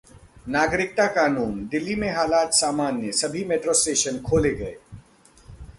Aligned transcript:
नागरिकता 0.47 1.05
कानून: 1.07 1.63
दिल्ली 1.67 1.95
में 1.95 2.09
हालात 2.09 2.53
सामान्य, 2.53 3.11
सभी 3.11 3.43
मेट्रो 3.45 3.73
स्टेशन 3.73 4.17
खोले 4.21 4.53
गए 4.55 4.75